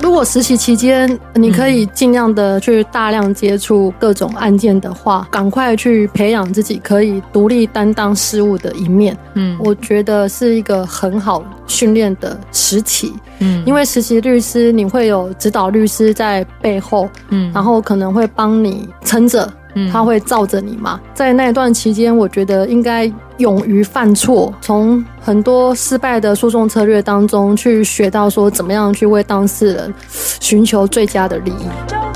[0.00, 9.16] 如果实习期间你可以尽量的去大量接触各种案件的话，赶快去培养自己可以独立担当事务的一面。
[9.34, 13.12] 嗯，我觉得是一个很好训练的时期。
[13.40, 19.52] 嗯，因为实习律师你会有指导律师在背后，嗯，然后可能会帮你撑着。
[19.92, 21.00] 他会罩着你吗？
[21.14, 29.94] 在那段期间，我觉得应该勇于犯错，从很多失败的诉讼策略当中去学到说怎么样去为当事人
[30.40, 32.07] 寻求最佳的利益。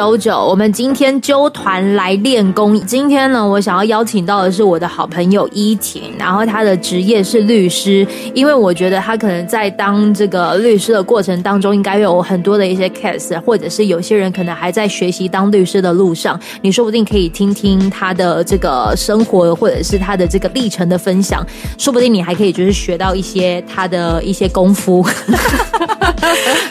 [0.00, 2.80] 九九，我们今天揪团来练功。
[2.86, 8.06] 今天呢，我想要邀请到的是我的好朋友依婷，然后她的职业是律师。
[8.32, 16.40] 因为我觉得她可能在当这个律师的过程当中，应该有很多的一些 case，或者是有些人可能还在学习当律师的路上。
[16.62, 21.46] 你说不定可以听听她的这个生活，或者是她的这个历程的分享。
[21.76, 25.06] 说不定你还可以就是学到一些她的一些功夫。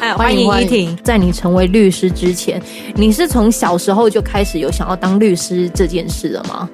[0.02, 0.98] 哎，欢迎依婷。
[1.04, 2.60] 在你成为律师之前，
[2.96, 3.19] 你。
[3.20, 6.70] 你是从小时候就开始有想要当律师这件事了吗？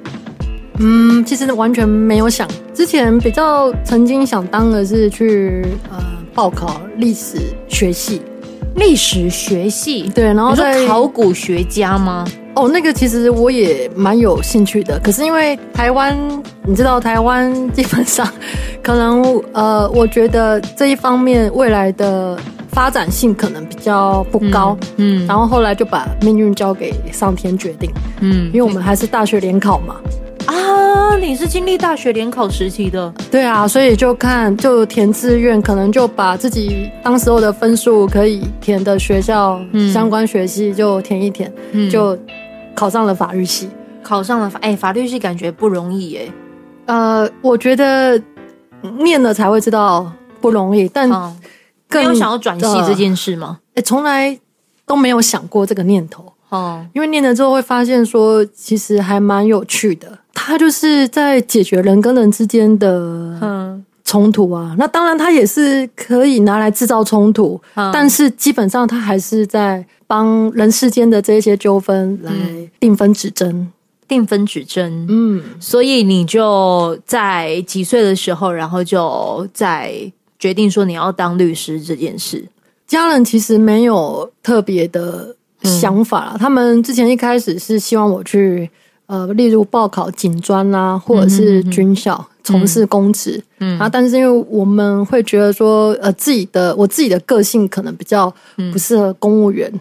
[0.78, 2.48] 嗯，其实完全没有想。
[2.72, 5.98] 之前比较曾经想当的是去呃
[6.36, 8.22] 报考历史学系，
[8.76, 12.24] 历史学系对，然后在考古学家吗？
[12.54, 15.00] 哦，那个其实我也蛮有兴趣的。
[15.00, 16.16] 可是因为台湾，
[16.62, 18.32] 你知道台湾基本上
[18.84, 22.38] 可能呃，我觉得这一方面未来的。
[22.76, 29.96] 发展性可能比较不高，嗯，嗯，然后后来就把命运交给上天决定，嗯，因为我们还是大学联考嘛，
[30.46, 42.18] 啊，你是经历大学联考时期的，对啊，所以就看就填志愿，可能就把自己当时候的分数可以填的学校、嗯、相关学系就填一填，嗯，就
[42.76, 43.70] 考上了法律系，
[44.04, 46.28] 考上了法，哎，法律系感觉不容易哎，
[46.88, 48.22] 呃，我觉得
[49.00, 50.12] 念了才会知道
[50.42, 51.10] 不容易，但。
[51.10, 51.34] 哦
[51.96, 53.60] 更没有想要转系这件事吗？
[53.74, 54.40] 哎，从来
[54.86, 56.86] 都没有想过这个念头哦。
[56.94, 60.20] 因为念了之后会发现说，其实还蛮有趣的。
[60.34, 64.76] 它就是在解决人跟人之间的冲突啊。
[64.78, 72.32] 那当然，它也是可以拿来制造冲突，但是基本上它还是在帮人世间的这些纠纷来
[72.80, 73.72] 定分指针，
[74.08, 75.08] 定分指针。
[75.10, 80.12] 嗯，所以你就在几岁的时候，然后就在。
[80.38, 82.46] 决定说你要当律师这件事，
[82.86, 86.32] 家人其实没有特别的想法啦。
[86.36, 88.70] 嗯、他们之前一开始是希望我去
[89.08, 93.42] 呃，例如报考警专啊，或者是军校从、事公职。
[93.60, 98.34] 嗯，啊，但是因为我们会觉得说，呃，自己的我自己的个性可能比较
[98.72, 99.72] 不适合公务员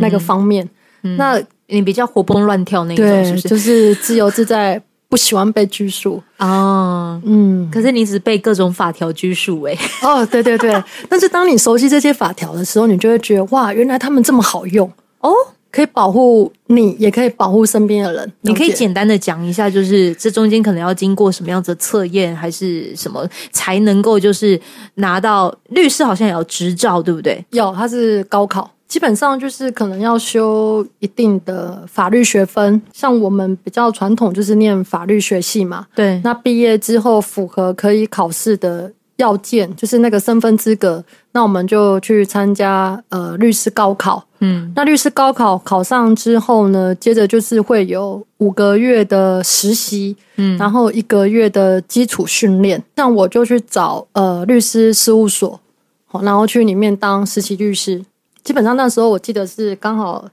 [0.00, 0.64] 那个方面。
[1.02, 3.48] 嗯嗯、那你比较活蹦乱跳那种，是不是？
[3.50, 4.80] 就是自由自在。
[5.14, 10.74] 不喜欢被拘束哦，嗯，可是你只被各种法条拘束哎，哦，对对对，
[11.08, 15.32] 但是当你熟悉这些法条的时候，你就会觉得哇，原来他们这么好用哦，
[15.70, 18.32] 可以保护你，也可以保护身边的人。
[18.40, 24.60] 你可以简单的讲一下，就是这中间可能要经过什么样子的测验，还是什么才能够就是
[24.96, 26.02] 拿到律师？
[26.02, 27.44] 好像也要执照，对不对？
[27.50, 28.68] 有，他是高考。
[28.86, 35.86] 基本上就是可能要修一定的法律学分，像我们比较传统就是念法律学系嘛。
[35.94, 44.24] 对，那毕业之后符合可以考试的要件，就是那个身份资格，那我们就去参加呃律师高考。
[44.40, 52.82] 嗯，那律师高考考上之后呢，接着就是会有五个月的实习，嗯，然后一个月的基础训练。
[52.96, 55.58] 像我就去找呃律师事务所，
[56.06, 58.04] 好，然后去里面当实习律师。
[58.44, 60.24] 基本上那时候我记得是刚好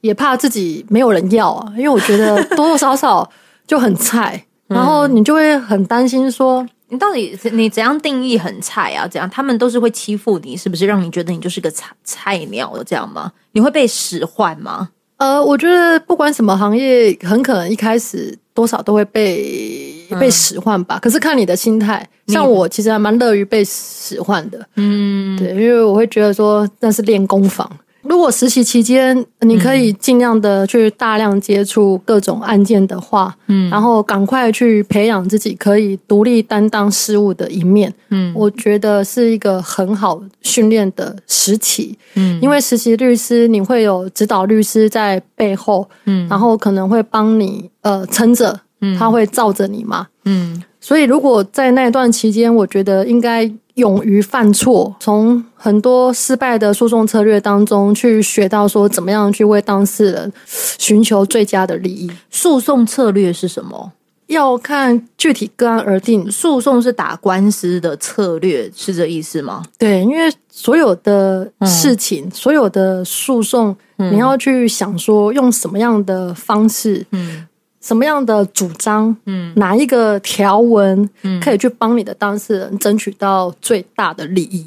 [0.00, 3.30] 也怕自己没有人要啊，因为我觉得多多少少
[3.66, 9.06] 就很菜， 然后你就会很担心说，你到底你怎样定义很菜啊？
[9.06, 13.32] 怎样他们都是会欺负你，是不是让你觉得你就是个菜菜鸟这样吗？
[13.52, 14.88] 你会被使唤吗？
[15.20, 19.96] 呃，我觉得不管什么行业，很可能一开始多少都会被。
[20.18, 22.04] 被使唤吧，可是看你的心态。
[22.26, 27.70] 像我其实还蛮乐于被使唤的，嗯，对，因为我会觉得说那是练功房。
[28.02, 48.60] 如果实习期间你可以尽量的去大量接触各种案件的话，嗯，然后赶快去培养自己可以独立担当事务的一面，嗯，我觉得是一个很好训练的时期，嗯，因为实习律师你会有指导律师在背后，嗯，然后可能会帮你呃撑着。
[48.98, 50.06] 他会罩着你嘛？
[50.24, 60.32] 嗯，所以如果在那段期间，我觉得应该勇于犯错，从很多失败的诉讼策略当中去学到说怎么样去为当事人
[60.78, 62.10] 寻求最佳的利益。
[62.30, 63.92] 诉讼策略是什么？
[64.26, 66.30] 要看具体个案而定。
[66.30, 69.64] 诉讼是打官司的策略，是这意思吗？
[69.76, 77.44] 对，因为所有的事情，嗯、所有的诉讼，你要去想说用什么样的方式，嗯，
[77.80, 81.08] 什么样的主张，嗯，哪一个条文，
[81.42, 84.66] 可以去帮你的当事人争取到最大的利益。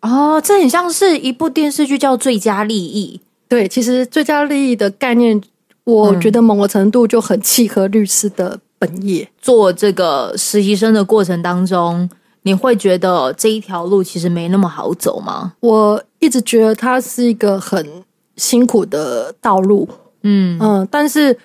[0.00, 3.20] 哦，这很像是一部电视剧叫《最佳利益》。
[3.48, 5.40] 对，其实最佳利益的概念，
[5.84, 8.60] 我觉得某个程度就很契合律师的。
[8.82, 12.10] 本业做这个实习生的过程当中，
[12.42, 15.52] 你会觉得这一条路其实没那么好走吗？
[15.60, 18.02] 我一直觉得它是一个很
[18.34, 19.88] 辛苦的道路，
[20.24, 21.38] 嗯嗯，但是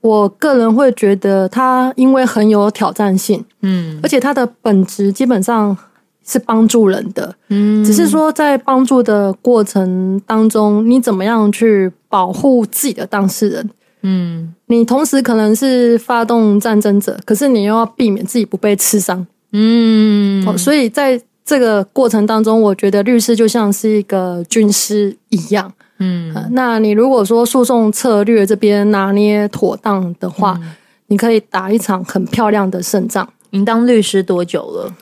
[0.00, 5.76] 我个人会觉得它因为很有挑战性，嗯，而且它的本质基本上
[6.24, 13.70] 是帮助人的，嗯，只是说在帮助的过程当中，你怎么样去保护自己的当事人。
[14.02, 19.26] 嗯，你同时可能是发动战争者，可是你又要避免自己不被刺伤。
[19.50, 25.72] 嗯，哦，所以在这个过程当中，我觉得律师就像是一个军师一样。
[25.98, 30.70] 嗯，那你如果说诉讼策略这边拿捏妥当的话，嗯，
[31.08, 33.28] 你可以打一场很漂亮的胜仗。
[33.50, 34.94] 您当律师多久了？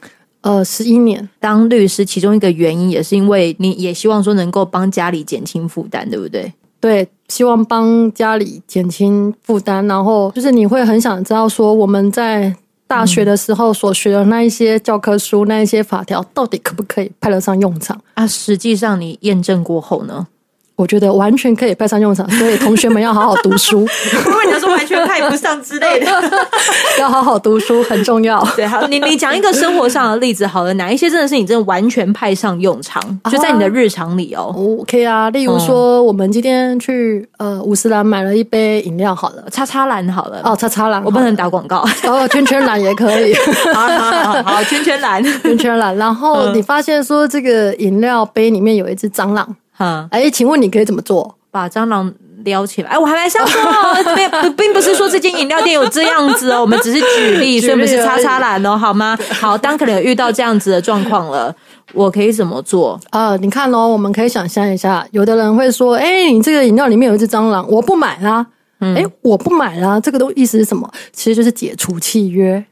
[0.43, 1.29] 呃，十一年。
[1.41, 6.53] 当律师其中一个原因也是因为你也希望说能够帮家里减轻负担，对不对？
[6.79, 12.55] 对，希望帮家里减轻负担，然后就是你会很想知道说，我们在
[12.87, 18.25] 大学的时候所学的那一些教科书、嗯、那一些法条，到底可不可以派得上用场啊？
[18.27, 20.29] 实际上你验证过后呢？
[20.77, 23.81] 我觉得完全可以派上用场，所以同学们要好好读书。
[24.25, 26.07] 如果你要说完全派不上之类的，
[27.01, 28.47] 要好好读书很重要。
[28.55, 34.55] 对，好，你你讲一个生活上的例子好了，哪一些真的是你真的完全派上用场，就在你的日常里哦。
[34.81, 43.35] OK 啊，例如说，我们今天去呃五十岚买了一杯饮料，好了，叉叉岚好了，哦，叉叉岚，我不能打广告，哦，圈圈兰也可以。
[43.73, 45.97] 好好好好，圈圈兰，圈圈兰。
[45.97, 49.57] 然后你发现说这个饮料杯里面有一只蟑螂。
[49.77, 51.37] 哈，哎，请问你可以怎么做？
[51.51, 52.13] 把蟑螂
[52.45, 52.91] 撩起来？
[52.91, 59.19] 哎，我还没想说哦，并不是说这间饮料店有这样子哦，我们只是举例， 所以不是叉叉岚哦，好吗？
[59.41, 61.55] 好，当可能有遇到这样子的状况了，
[61.93, 63.01] 我可以怎么做？
[63.11, 68.47] 啊，你看哦，我们可以想象一下，有的人会说，哎，你这个饮料里面有一只蟑螂，我不买啦。
[68.79, 70.87] 哎，我不买啦，这个都意思是什么？
[71.11, 72.63] 其实就是解除契约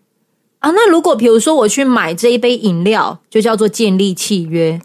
[0.59, 0.71] 啊。
[0.73, 4.79] 那如果比如说我去买这一杯饮料，就叫做建立契约。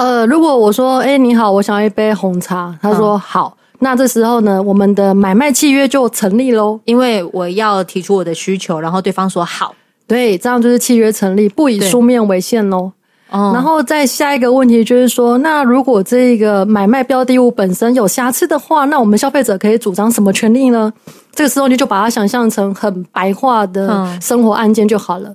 [0.00, 9.74] 呃，如果我说，哎，你好，我想要一杯红茶，他说、嗯、好，那这时候呢，我们的买卖契约就成立喽，因为我要提出我的需求，然后对方说好，
[10.06, 12.92] 对，这样就是契约成立，不以书面为限喽。
[13.28, 20.90] 哦、然后再下一个问题就是说，那如果这个买卖标的物本身有瑕疵的话，那我们消费者可以主张什么权利呢？
[21.32, 25.32] 这个时候你就把它想象成很白话的生活案件就好了。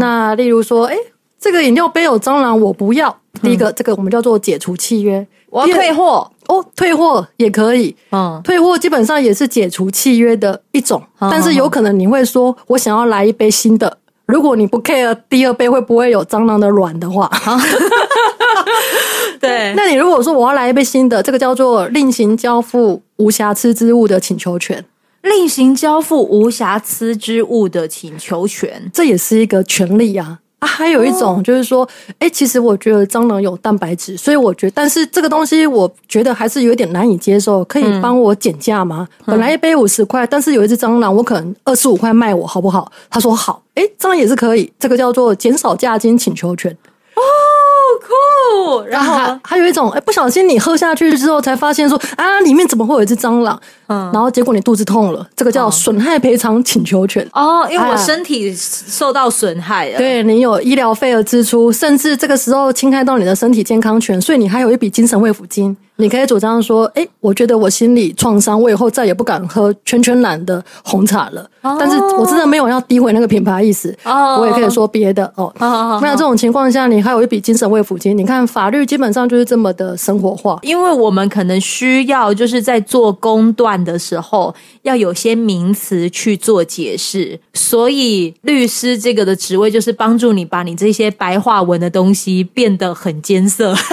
[0.00, 0.96] 那例如说，哎。
[1.40, 3.16] 这个饮料杯有蟑螂，我不要。
[3.42, 7.96] 第一个，这个我们叫做解除契约，我要退货哦，退货也可以。
[8.10, 13.98] 嗯，退货基本上也是解除契约的一种，嗯、但是有可能你会说，我想要来一杯新的。
[14.26, 17.30] 如果你不 care 第二杯会不会有蟑螂的卵的话，
[19.40, 24.84] 对，那你如果说我要来一杯新的，这个叫做另行交付无瑕疵之物的请求权。
[25.22, 30.40] 另行交付无瑕疵之物的请求权，这也是一个权利啊。
[30.60, 31.88] 啊，还有一种就是说，
[32.18, 39.08] 哎、欸，其实我觉得蟑螂有蛋白质，所以我觉得，但是这个东西我觉得还是有点难以接受，可以帮我减价吗？
[39.20, 42.92] 嗯、本来一杯五十块，但是有一只蟑螂，我可能二十五块卖我，好不好？
[43.08, 46.70] 他说好，哎、欸，这样也是可以，这个叫做减少价金请求权。
[47.14, 47.20] 哦，
[48.00, 48.82] 酷！
[48.88, 53.60] 然后还还有一种，哎，不小心你喝下去之后才发现说啊，里面怎么会有一只蟑螂？
[53.88, 57.26] 嗯，然后结果你肚子痛了，这个叫损害赔偿请求权。
[57.32, 65.76] 哦，因为我身体受到损害了，对，你有医疗费的支出，甚至这个时候侵害到你的身体健康权，所以你还有一笔精神慰抚金。
[66.00, 71.48] 你可以主张说，哎，我觉得我心理创伤，我以后再也不敢喝圈圈蓝的红茶了。
[71.62, 73.94] 哦、但是我真的没有要诋毁那个品牌意思。
[74.04, 75.44] 哦，我也可以说别的哦。
[75.58, 78.16] 哦哦那这种情况下，你还有一笔精神慰抚金。
[78.16, 80.58] 你看，法律基本上就是这么的生活化。
[80.62, 87.38] 因为我们可能需要就是在做公断的时候，要有些名词去做解释。
[87.52, 93.74] 所以律师这个的职位就是帮助你把你这些白话文的东西变得很艰涩。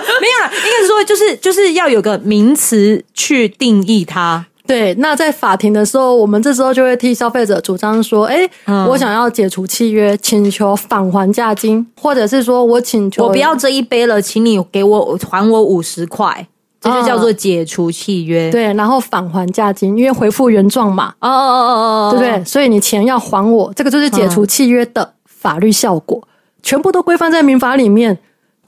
[0.20, 4.46] 没有了，应该是说，就是就是要有个名词去定义它。
[4.64, 16.46] 对，那在法庭的时候，我们这时候就会替消费者主张说：“哎，嗯、我想要解除契约，请求返还价金，或者是说我请求我不要这一杯了，请你给我还我五十块，
[16.80, 18.50] 这就叫做解除契约。
[18.50, 21.12] 嗯”对，然后返还价金，因为回复原状嘛。
[21.18, 22.44] 哦哦哦哦哦，对不对？
[22.44, 26.28] 所以你钱要还我，这个就是解除契约的法律效果，嗯、
[26.62, 28.16] 全部都规范在民法里面。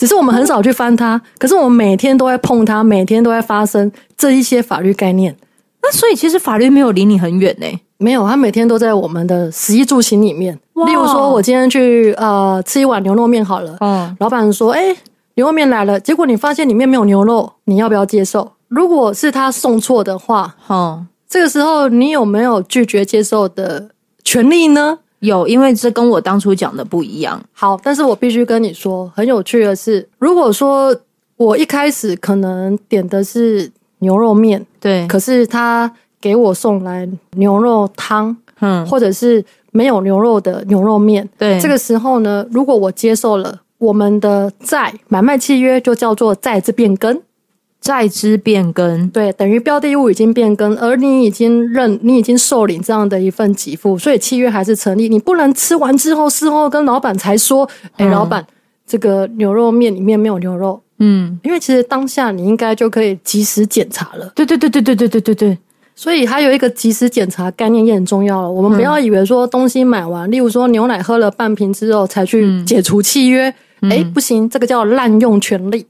[0.05, 5.35] 只是我们很少去翻它，可是我们每天都在碰它，每天都在发生这一些法律概念。
[5.83, 7.67] 那所以其实法律没有离你很远呢？
[7.97, 10.53] 没有，它每天都在我们的食衣住行里面。
[10.87, 14.95] 例如说，我今天去呃吃一碗牛肉面好了，嗯，老板说，哎，
[15.37, 18.53] 牛肉面来了，结果你发现里面没有牛肉，你要不要接受？
[18.69, 23.89] 如果是他送错的话，嗯，这个时候你有没有拒绝接受的
[24.23, 24.99] 权利呢？
[25.25, 27.41] 有，因为这跟我当初讲的不一样。
[27.53, 30.95] 好，但是我必须跟你说，很有趣的是，如果说
[31.37, 35.91] 我一开始可能点的是牛肉面，对，可是他
[36.21, 47.21] 给我送来牛肉汤，嗯，或者是没有牛肉的牛肉面，对，这个时候呢，如果我接受了我们的债买卖契约，就叫做债之变更。
[47.85, 55.07] 债之变更，对，等于标的物已经变更，而你已经认，你已经受领这样的一份给付，所以契约还是成立。
[55.07, 58.43] 你不能吃完之后，事后跟老板才说，哎、嗯，老板，
[58.87, 60.81] 这个牛肉面里面没有牛肉。
[61.01, 64.33] 嗯，因为其实当下你应该就可以及时检查了。
[64.35, 65.59] 对对对对对对对对对。
[65.95, 68.51] 所以还有一个及时检查概念也很重要了。
[68.51, 73.49] 我们不要以为说东西买完，嗯、例如说牛奶喝了半瓶之后才去解除契约，
[73.83, 75.85] 哎、嗯，不行，这个叫滥用权利。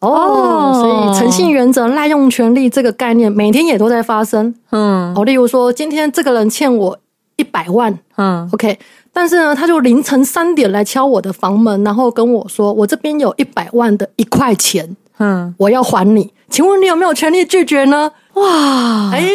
[0.00, 4.54] 哦，oh, 所以诚信原则、滥用权力这个概念，每天也都在发生。
[4.70, 6.98] 嗯，哦，例如说，今天这个人欠我
[7.36, 8.78] 一百万，嗯，OK，
[9.12, 18.10] 但是呢，他就凌晨三点来敲我的房门，然后跟我说，我这边有一百万的一块钱，嗯，我要还你，请问你有没有权利拒绝呢？
[18.34, 19.28] 哇，哎，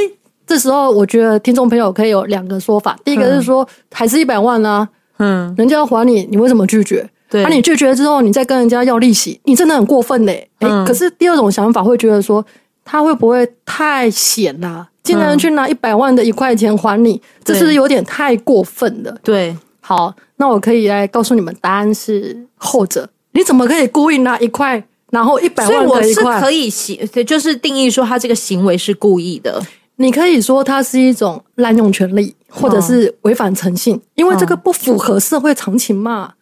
[0.47, 4.89] 这时候我觉得听众朋友可以有两个说法，第一个是说，还是一百万呢？
[5.19, 7.07] 嗯，人家要还你，你为什么拒绝？
[7.31, 10.47] 那对、啊、你拒绝之后，你再跟人家要利息，你真的很过分嘞！
[10.59, 12.45] 哎、嗯，可是第二种想法会觉得说，
[12.83, 14.89] 他会不会太闲啦、啊？
[15.03, 19.15] 竟然去拿一百万的一块钱还你，这是不是有点太过分了？
[19.23, 23.09] 对，好，那我可以来告诉你们，答案是后者。
[23.33, 26.13] 你怎么可以故意拿一块，然后一百万的一块？
[26.13, 29.61] 所以我是可以行，就是定义说他这个行为是故意的。
[29.97, 36.33] 你可以说他是一种滥用权利，或者是违反诚信，嗯、因为这个不符合社会常情嘛。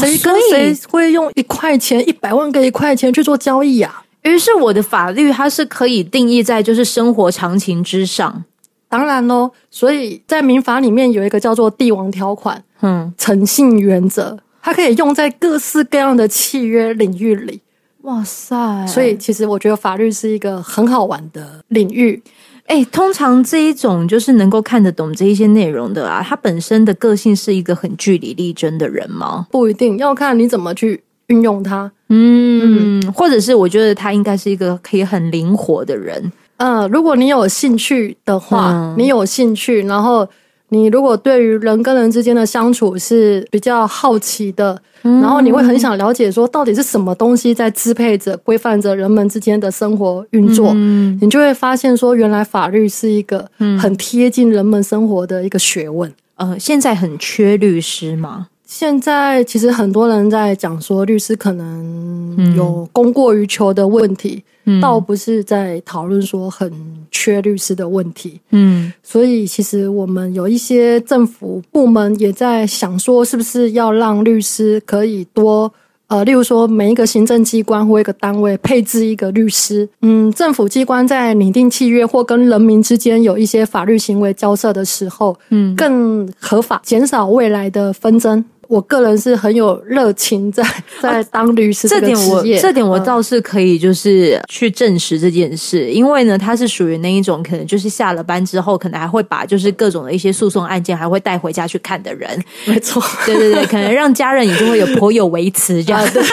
[0.00, 4.02] 谁跟谁会用一块钱、一百万个一块钱去做交易啊？
[4.22, 8.44] 于是我的法律它是可以定义在就是生活常情之上。
[8.88, 17.60] 当然喽，所以在民法里面有一个叫做帝王条款，嗯，诚信原则，它可以用在各式各样的契约领域里。
[18.02, 18.86] 哇塞！
[18.86, 22.22] 所以其实我觉得法律是一个很好玩的领域。
[22.66, 29.46] 哎，通常这一种就是能够看得懂这一些内容的啊，他本身的个性是一个很据理力争的人吗？
[29.50, 31.90] 不一定要看你怎么去运用它。
[32.08, 36.32] 嗯，嗯，或者是我觉得他应该是一个可以很灵活的人。
[36.58, 40.28] 嗯、呃，如果你有兴趣的话，嗯、你有兴趣，然后。
[40.70, 53.48] 你如果对于人跟人之间的相处是比较好奇的，嗯、然后你会很想了解说到底是什么东西在支配着、规范着人们之间的生活运作，嗯、你就会发现说，原来法律是一个
[53.80, 56.12] 很贴近人们生活的一个学问。
[56.34, 58.48] 呃，现在很缺律师吗？
[58.66, 64.42] 现在其实很多人在讲说，律师可能有供过于求的问题。
[64.42, 64.44] 嗯、
[64.80, 66.70] 倒不是在讨论说很
[67.10, 75.72] 缺律师的问题，嗯，所以其实我们有一些政府部门也在想说，是不是要让律师可以多，
[76.08, 88.44] 呃，例如说每一个行政机关或一个单位配置一个律师，嗯，政府机关在拟定契约或跟人民之间有一些法律行为交涉的时候，嗯，更合法，减少未来的纷争。
[88.68, 90.62] 我个人是很有热情在
[91.00, 102.42] 在当律师这点我这点我倒是可以就是去证实这件事，因为呢，他是属于那一种可能就是下了班之后，可能还会把就是各种的一些诉讼案件还会带回家去看的人。
[102.64, 106.22] 没错，对对对，可能让家人也就会有颇有微词这样子。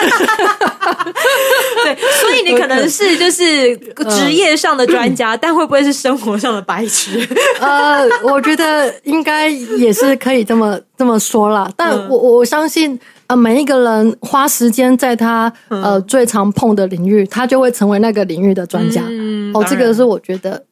[1.83, 3.75] 对，所以你可能是就是
[4.09, 7.27] 职业上的专家，但会不会是生活上的白痴？
[7.59, 11.69] 呃，我觉得应该也是可以这么这么说啦。
[11.75, 19.03] 但我我相信，呃，每一个人花时间在他呃最常碰的领域，他就会成为那个领域的专家。
[19.07, 20.63] 嗯，哦，这个是我觉得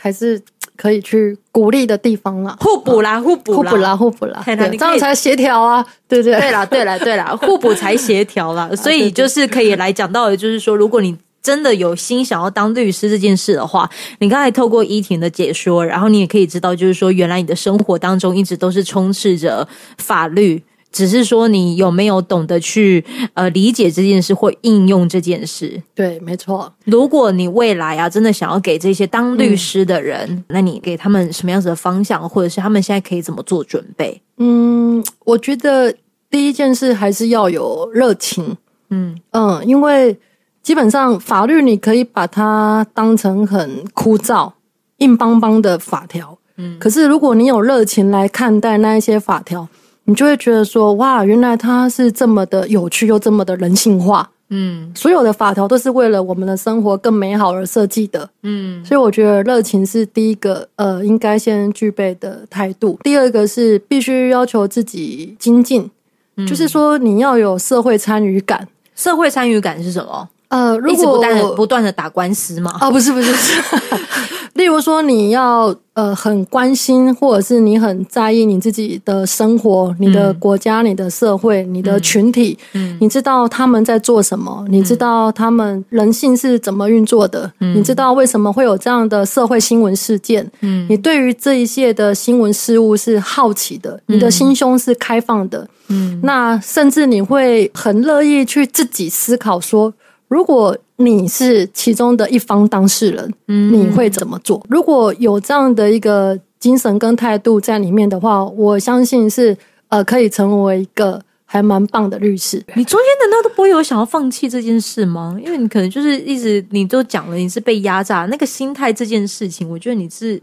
[0.00, 0.40] 还是。
[0.76, 6.38] 可以去鼓励的地方了，互补啦，互补，互补啦，互补啦，这样才协调啊，对不对？
[6.38, 8.70] 对啦，对啦，对啦， 互补才协调啦。
[8.76, 13.90] 所以就是可以来讲到的，就是说，如果你真的有心想要当律师这件事的话，
[14.20, 20.62] 你刚才透过依婷的解说，然后你也可以知道，就是说原来你的生活当中一直都是充斥着法律。
[20.90, 23.04] 只是说你有没有懂得去
[23.34, 25.82] 呃理解这件事或应用这件事？
[25.94, 26.72] 对，没错。
[26.84, 34.20] 如果你未来啊真的想要给这些当律师的人，嗯、那你给他们什么样子的方向，或者是他们现在可以怎么做准备？
[34.38, 35.94] 嗯，我觉得
[36.30, 38.56] 第一件事还是要有热情。
[38.88, 40.18] 嗯嗯，因为
[40.62, 44.52] 基本上法律你可以把它当成很枯燥、
[44.98, 46.38] 硬邦邦的法条。
[46.56, 49.68] 嗯，可是如果你有热情来看待那一些法条。
[50.08, 54.30] 你就会觉得说，哇，原来它是这么的有趣，又这么的人性化。
[54.48, 58.26] 嗯，所有的法条都是为了我们的生活更美好而设计的。
[58.42, 62.98] 嗯，所以我觉得热情是第一个，呃，应该先具备的态度。
[63.04, 65.90] 第二个是必须要求自己精进，
[66.36, 68.66] 嗯，就是说你要有社会参与感。
[68.96, 70.26] 社会参与感是什么？
[70.48, 72.74] 呃，如果一直不断不断的打官司吗？
[72.80, 73.60] 哦，不是，不是，是。
[74.58, 87.76] 例如说，你要呃很关心，或者是你很在意你自己的生活、你的国家、你的社会、你的群体，嗯，你知道他们在做什么，你知道他们人性是怎么运作的，嗯。
[87.78, 99.94] 你知道为什么会有这样的社会新闻事件，嗯，你对于这一切的新闻事物是好奇的，你的心胸是开放的，嗯，那甚至你会很乐意去自己思考说，
[100.28, 104.64] 如果你是其中的一方当事人，嗯，你会怎么做？
[104.68, 109.56] 如果有这样的一个精神跟态度在里面的话，我相信是
[109.88, 112.62] 呃可以成为一个还蛮棒的律师。
[112.74, 115.36] 你中间难道都不会有想要放弃这件事吗？
[115.42, 120.40] 因为你可能就是一直你都讲了你是被压榨那个心态这件事情，我觉得你是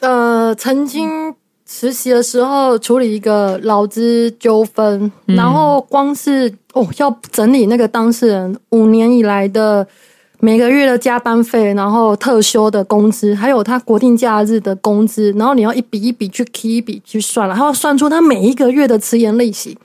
[0.00, 1.34] 呃曾经。
[1.70, 9.86] 实习的时候处理一个劳资纠纷，然后光是哦要整理那个当事人五年以来的
[10.40, 19.76] 每个月的加班费，然后特休的工资，还有他国定假日的工资，然后你要一笔一笔去 key 一笔去算，了，还要算出他每一个月的迟延利息。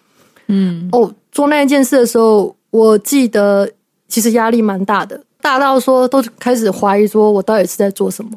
[0.47, 3.69] 嗯，哦，做那件事的时候，我记得
[4.07, 8.31] 其实压力蛮大的，大到说都开始怀疑说我到底是在做什么。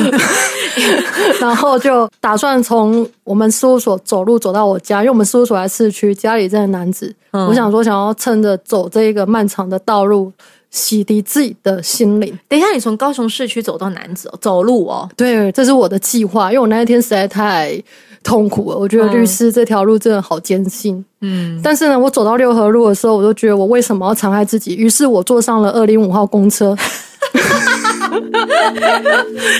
[1.40, 7.12] 然后就打算从我们事务所走路走到我家，因为我们事务所在市区，家里在楠梓。
[7.32, 10.32] 嗯、我想说，想要趁着走这一个漫长的道路，
[10.70, 12.38] 洗涤自己的心灵。
[12.46, 15.08] 等一下，你从高雄市区走到南子哦，走路哦？
[15.16, 16.50] 对，这是我的计划。
[16.50, 17.82] 因为我那一天实在太
[18.22, 21.04] 痛苦了，我觉得律师这条路真的好艰辛。
[21.22, 24.76] 嗯，但是呢，我走到六合路的时候，我就觉得我为什么要残害自己？
[24.76, 26.76] 于是我坐上了二零五号公车。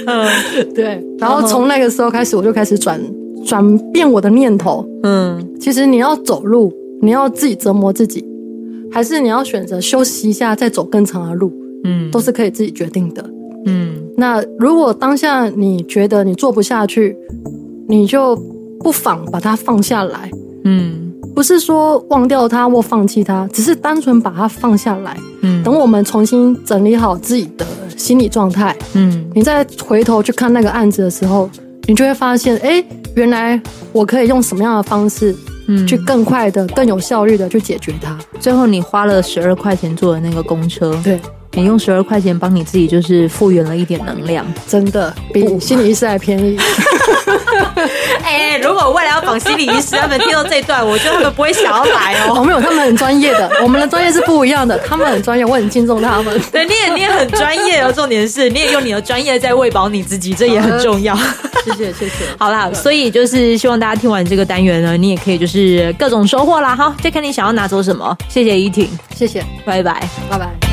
[0.06, 0.28] 嗯，
[0.74, 1.02] 对。
[1.18, 3.00] 然后从那个时候开始，我就开始转
[3.44, 4.86] 转变我的念头。
[5.02, 8.24] 嗯，其实你要走路，你要自己折磨自己，
[8.92, 11.52] 还是你要选择休息一下，再走更长的路？
[11.84, 13.24] 嗯，都是可以自己决定的。
[13.66, 17.16] 嗯，那如果当下你觉得你做不下去，
[17.90, 18.36] 你就
[18.80, 20.30] 不妨把它放下来。
[20.64, 25.16] 嗯，不是说忘掉它或放弃它，只是单纯把它放下来。
[25.42, 27.66] 嗯，等我们重新整理好自己的。
[27.96, 31.50] 心理状态，嗯，你再回头去看那个案子的时候，
[31.86, 32.82] 你就会发现，哎，
[33.14, 33.60] 原来
[33.92, 38.18] 我可以用什么样的方式，嗯，去更快的、更有效率的去解决它。
[38.40, 41.20] 最后，你花了十二块钱坐的那个公车，对。
[41.52, 46.56] 你用十二块钱帮你自己，就是复原了一点能量，真的比心理医师还便宜。
[48.30, 52.34] 哎、欸，如果未来要访心理医师，他们听到这一段，我觉得他们不会想要来哦。
[52.38, 56.40] 我们有他们很专业的， 我们的专业是不一样的，他们很专业，我很敬重他们。
[56.52, 57.92] 对，你也你也很专业哦。
[57.92, 61.16] 重点是，你也用你的专业在喂饱你自己，这也很重要。
[61.64, 62.24] 谢 谢谢谢。
[62.38, 66.76] 好啦，所以就是希望大家听完这个单元呢，你也可以就是各种收获啦。
[66.76, 68.16] 哈，就看你想要拿走什么。
[68.28, 70.69] 谢谢依婷，谢谢，拜拜，拜拜。